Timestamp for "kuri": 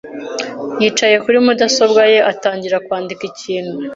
1.23-1.37